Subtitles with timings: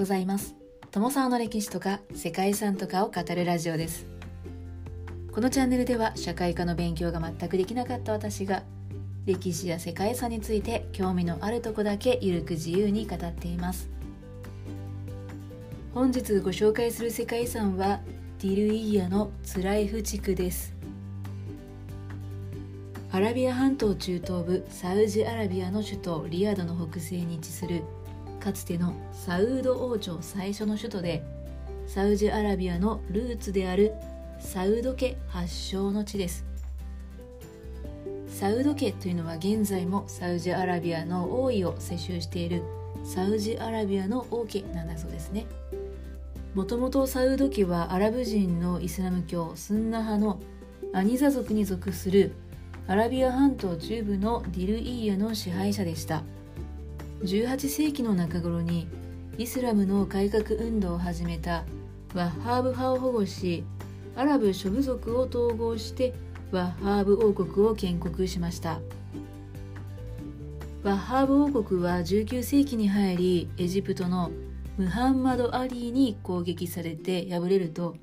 [0.00, 0.56] ございます。
[0.92, 4.06] 友沢の歴史とか世界遺産とかを語るラジオです。
[5.30, 8.62] このチャンネルでは社会科の勉強が全くできなかった私が
[9.26, 13.90] 歴史や世界遺産について興味のあるとこだけゆるく自由に語っています。
[15.92, 18.00] 本日ご紹介する世界遺産は
[18.38, 20.72] ディルイーヤのツライフ地区です。
[23.12, 27.82] アラビア半島中東部サウジアラビアの首都リヤドの北西に位置する
[28.40, 31.22] かつてのサウード王朝最初の首都で
[31.86, 33.92] サウジアラビアのルーツである
[34.40, 36.46] サウド家発祥の地です。
[38.28, 42.62] サウド家というのは現在もサウジアラビアの王位を世襲している
[43.04, 45.46] サウジアラビアの王家なんだそうですね。
[46.54, 50.40] もともとサウド家はアラブ人のイスラム教スンナ派の
[50.94, 52.32] アニザ族に属する
[52.88, 56.22] アラビア半島中部のディルイーヤの支配者でした。
[57.22, 58.88] 18世紀の中頃に
[59.36, 61.64] イスラムの改革運動を始めた
[62.14, 63.62] ワッハーブ派を保護し
[64.16, 66.14] アラブ諸部族を統合して
[66.50, 68.80] ワッハーブ王国を建国しました。
[70.82, 74.30] ワッハーブ王国は19世紀に入りエジプトの
[74.78, 77.96] ムハンマド・アリーに攻撃されて敗れると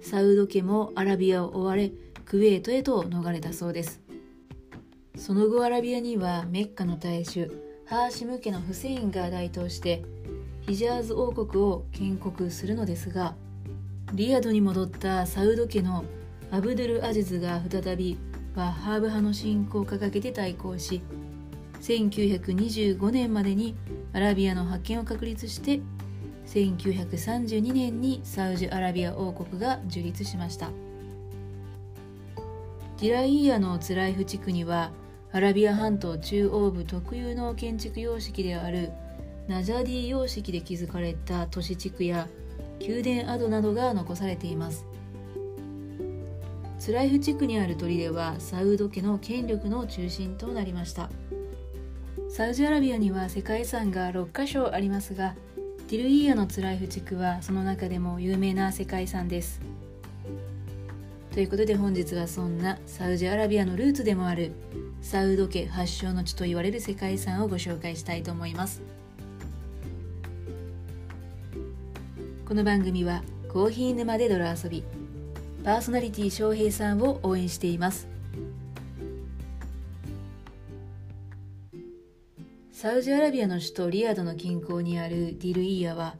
[0.00, 1.92] サウド家もアラビアを追われ
[2.24, 4.00] クウェートへと逃れたそうです。
[5.14, 10.02] その後アラビアにはメッカの大衆ハーシム家のフセインが台頭して
[10.62, 13.36] ヒジャーズ王国を建国するのですが
[14.12, 16.04] リヤドに戻ったサウド家の
[16.50, 18.18] アブドゥル・アジズが再び
[18.56, 21.00] ワッハーブ派の信仰を掲げて対抗し
[21.80, 23.76] 1925年までに
[24.12, 25.80] アラビアの覇権を確立して
[26.46, 30.70] 1932年にサウジアラビア王国が樹立しました。
[33.00, 34.90] ディライーヤのツライフ地区には
[35.36, 38.90] アラビア半島中央部特有の建築様式である
[39.46, 42.26] ナジャディ様式で築かれた都市地区や
[42.80, 44.86] 宮殿跡などが残されています。
[46.78, 51.10] ツライフ地区にある砦はサウド家の権力の中心となりました。
[52.30, 55.34] サウジアラビアには世界遺産が6カ所ありますが
[55.90, 59.60] ディルイーヤのツライフ地区はその中でも有名な世界遺産です。
[61.30, 64.52] ということで本日はそんなサウジアラビアのルーツでもある
[65.06, 68.82] サウド家発祥の地と言われる世界遺産をご紹介したいと思います。
[72.44, 74.82] この番組はコーヒー沼で泥遊び
[75.62, 78.08] パーソナリティ翔平さんを応援しています。
[82.72, 86.16] サウジアラビアの首都リヤドの近郊にあるディルイーヤは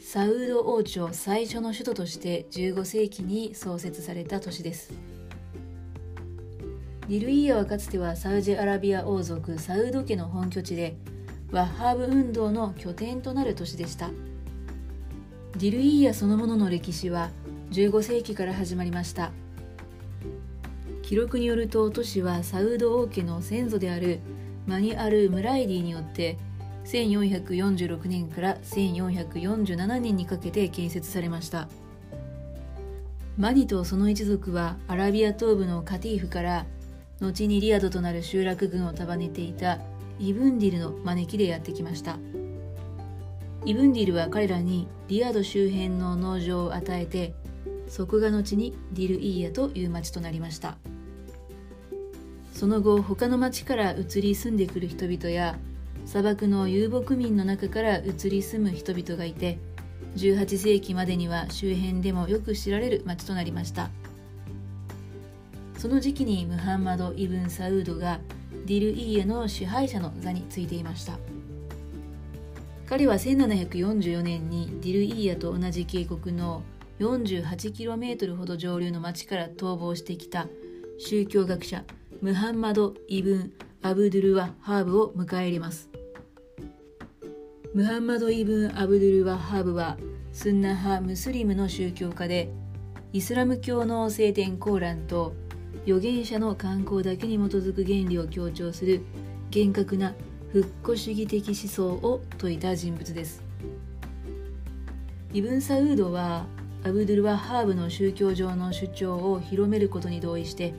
[0.00, 5.11] サウド王朝最初の首都として15世紀に創設された都市です。
[7.08, 10.96] ディルイーヤはかつてはサウジアラビア王族サウド家の本拠地で
[11.50, 14.10] ワッハーブ運動の拠点となる都市でした。
[15.58, 17.30] ディルイーヤそのものの歴史は
[17.72, 19.32] 15世紀から始まりました。
[21.02, 24.20] 記録によると都市はサウド王家の先祖である
[24.68, 26.38] マニアル・ムライディによって
[26.84, 31.68] 1446年から1447年にかけて建設されました。
[33.36, 36.64] マニとその一族はアラビア東部のカティーフから
[37.22, 39.78] 後にリアドとなる集落群を束ねていた
[40.18, 42.18] イブンディルの招きでやってきました。
[43.64, 47.32] イブンディルは彼らにリアド周辺の農場を与えて
[47.86, 50.76] そこが後にディルイーヤという町となりました。
[52.52, 55.58] その後他の町から移り住んでくる人々や
[56.06, 59.58] 砂漠の遊牧民の中から移り住む人々がいて
[60.16, 63.90] 18世紀までには周辺でもよく知られる町となりました。
[65.82, 68.20] その時期にムハンマド・イブン・サウードが
[68.66, 71.18] ディルイーヤの支配者の座についていました。
[72.86, 76.62] 彼は1744年にディルイーヤと同じ渓谷の
[77.00, 80.46] 48km ほど上流の町から逃亡してきた
[80.98, 81.82] 宗教学者
[82.20, 85.90] ムハンマド・イブン・アブドゥルワ・ハーブを迎え入れます。
[87.74, 89.98] ムハンマド・イブン・アブドゥルワ・ハーブは
[90.32, 92.52] スンナ派ムスリムの宗教家で
[93.12, 95.34] イスラム教の聖典コーランと
[95.84, 99.02] 預言者の観光だけに基づく原理を強調する
[99.50, 100.14] 厳格な
[100.52, 103.42] 復古主義的思想を説いた人物です。
[105.32, 106.46] イブン・サウードは
[106.84, 110.74] アブドゥル・ワハーブの宗教上の主張を広めることに同意して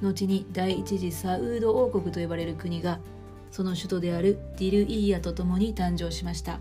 [0.00, 3.00] 後に第一次サウード王国と呼ばれる国が
[3.50, 6.58] その首都であるディルイーヤと共に誕生しました。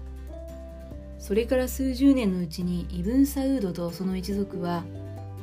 [1.20, 4.84] それから数十年のうちにイブン・サウードとその一族は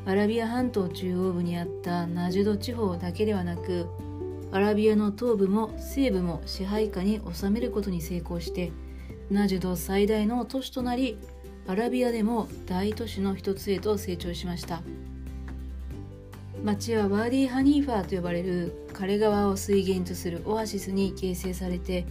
[0.09, 3.87] アラビア半島中央部にあったナジュド地方だけではなく
[4.51, 8.73] アラビアの東部も西部も支配下に収めることに成功して
[9.31, 11.19] ナジュド最大の都市となり
[11.67, 14.81] アラビアでも大都市の一つへと成長しました。
[16.65, 22.07] 町はワーディ・ハニーファーと呼ばれる枯川を水源とするオアシスに形成されて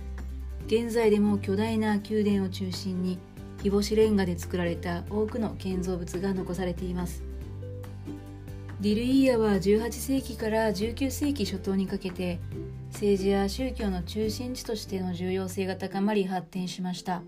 [0.68, 3.18] 現在でも巨大な宮殿を中心に
[3.64, 7.27] 日干しレンガで作られた多くの建造物が残されています。
[8.80, 12.40] ディルイーヤは18世紀から19世紀初頭にかけて
[12.92, 17.24] 政治や宗教の中心地としての重要性が高まり発展しました。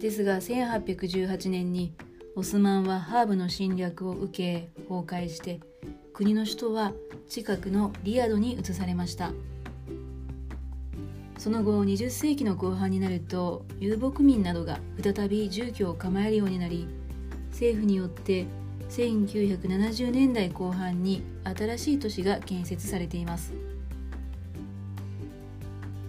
[0.00, 1.92] ですが1818年に
[2.34, 5.60] オスマンはハーブの侵略を受け崩壊して
[6.12, 6.92] 国の首都は
[7.28, 9.30] 近くのリヤドに移されました。
[11.38, 16.88] その後20世紀の後半になると遊牧民などが再び住居を構えるようになり
[17.50, 18.46] 政府によって
[18.88, 23.52] 1970年代後半に新しい都市が建設されています。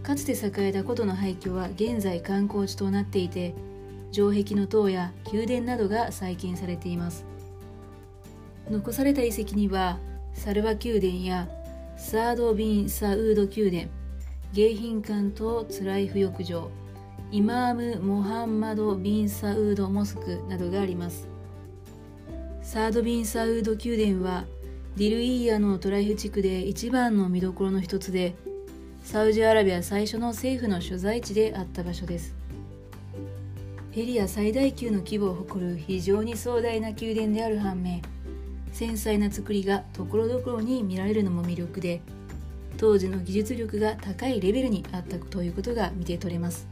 [0.04, 3.54] かつて栄えた古都の廃墟は現在観光地となっていて
[4.12, 7.26] 城壁の塔や宮殿などが再建されています。
[8.70, 10.00] 残された遺跡には
[10.34, 11.48] サルバ宮殿や
[11.98, 13.92] サード・ビン・サウード宮殿
[14.54, 16.72] 迎賓館とツライフ浴場
[17.32, 21.29] イマーム・モハンマド・ビン・サウード・モスクなどがあります。
[22.70, 24.46] サード・ビン・サウード宮殿は
[24.96, 28.36] ディルイーヤのトライフ地区で一番の見どころの一つで
[29.04, 32.36] サウジアラビア最初の政府の所在地であった場所です。
[33.96, 38.04] エリア最大級の規模を誇る非常に壮大な宮殿である反面
[38.72, 42.04] 繊細な作りがところどころに見られるのも魅力で
[42.78, 46.68] 当時の技術力が高いレベルにあったということが見て取れます。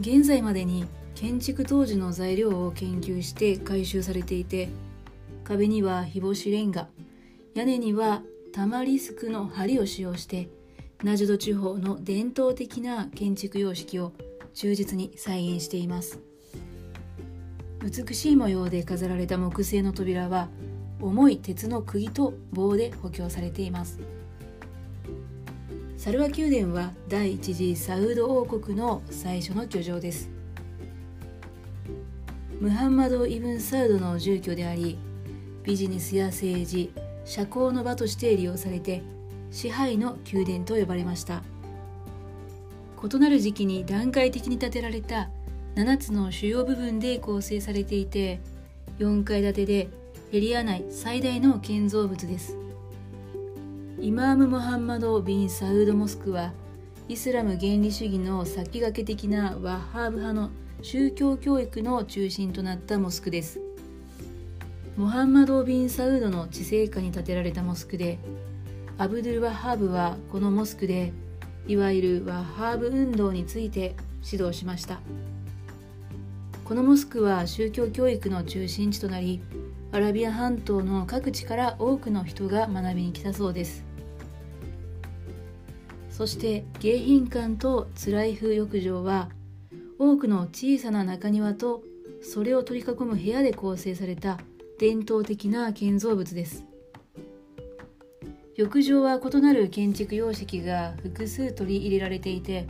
[0.00, 0.86] 現在までに
[1.20, 4.70] 建築当時の材料を研究して回収されていて
[5.44, 6.88] 壁には日干しレンガ
[7.54, 8.22] 屋根には
[8.54, 10.48] タマリスクの梁を使用して
[11.04, 14.14] ナジュド地方の伝統的な建築様式を
[14.54, 16.20] 忠実に再現しています。
[17.82, 20.48] 美しい模様で飾られた木製の扉は
[21.02, 24.00] 重い鉄の釘と棒で補強されています。
[25.98, 30.39] サルワ宮殿は第一次サウード王国の最初の居城です。
[32.60, 34.98] ムハンマド・イブン・サウドの住居であり
[35.62, 36.92] ビジネスや政治
[37.24, 39.02] 社交の場として利用されて
[39.50, 41.42] 支配の宮殿と呼ばれました。
[43.02, 45.30] 異なる時期に段階的に建てられた
[45.74, 48.40] 7つの主要部分で構成されていて
[48.98, 49.88] 4階建てで
[50.30, 52.58] エリア内最大の建造物です。
[53.98, 56.52] イマーム・モハンマド・ビン・サウード・モスクは
[57.08, 60.50] イスラム原理主義の先駆け的なワッハーブ派の
[60.82, 63.60] 宗教教育の中心となったモスクです。
[64.96, 68.18] モハンマド・ビン・サウードの治世下に建てられたモスクで
[68.96, 71.12] アブドゥル・ワハーブはこのモスクで
[71.66, 73.94] いわゆるワハーブ運動について
[74.24, 75.00] 指導しました。
[76.64, 79.42] このモスクは宗教教育の中心地となり
[79.92, 83.84] アラビア半島の各地から多くの人が学びに来たそうです。
[86.10, 89.28] そして迎賓館とツライフ浴場は
[90.02, 91.82] 多くの小さな中庭と
[92.22, 94.38] それを取り囲む部屋で構成された
[94.78, 96.64] 伝統的な建造物です。
[98.56, 102.66] 浴場は異なる建築様式が複数取り入れられていて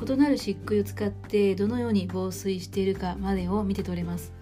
[0.00, 4.32] 異なる漆喰を使ってどのように防水しているかまでを見て取れます。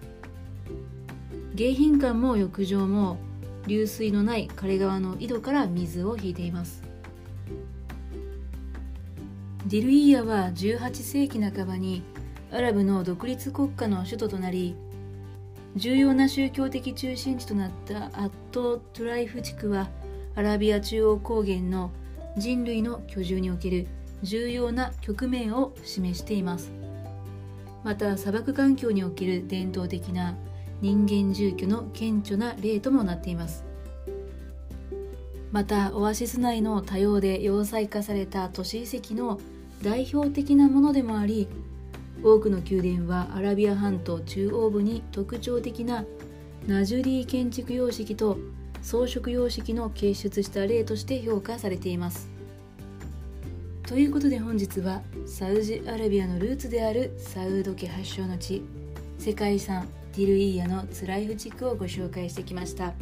[1.55, 3.17] 迎賓館も浴場も
[3.67, 6.82] 流水のない枯川の井戸から水を引いています。
[9.67, 12.03] ディルイーヤは18世紀半ばに
[12.51, 14.75] アラブの独立国家の首都となり
[15.77, 19.89] 重要な宗教的中心地となったアット・トライフ地区は
[20.35, 21.91] アラビア中央高原の
[22.37, 23.87] 人類の居住における
[24.21, 26.71] 重要な局面を示しています。
[27.83, 30.35] また砂漠環境における伝統的な
[30.81, 33.63] 人間住居の顕著な例ともなっています。
[35.51, 39.39] またオアシス内の多様で要塞化された都市遺跡の
[39.81, 41.47] 代表的なものでもあり
[42.23, 46.05] 多くの宮殿はアラビア半島中央部に特徴的な
[46.67, 48.37] ナジュディ建築様式と
[48.81, 52.29] 装飾様式の結出した例として評価されています。
[53.85, 58.63] ということで本日はサウジアラビアのルーツであるサウード家発祥の地
[59.19, 62.93] 世界遺産ディルイーヤのツライフ地区をご紹介してきました。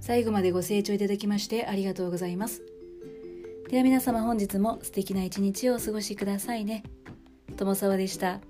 [0.00, 2.77] 最後までご清聴いただきましてありがとうございます。
[3.68, 6.84] では皆様本日も素敵な一日をお過ごしくださいね
[7.58, 8.40] 友沢でした。